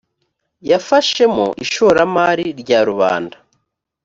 [0.69, 3.37] yafashemo ishoramari rya rubanda